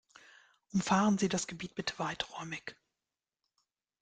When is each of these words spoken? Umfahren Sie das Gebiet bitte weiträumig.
Umfahren 0.73 1.19
Sie 1.19 1.29
das 1.29 1.45
Gebiet 1.45 1.75
bitte 1.75 1.99
weiträumig. 1.99 2.75